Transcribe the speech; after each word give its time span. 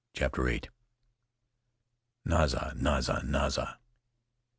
CHAPTER 0.15 0.47
8. 0.49 0.67
NAZA! 2.25 2.73
NAZA! 2.75 3.21
NAZA! 3.23 3.77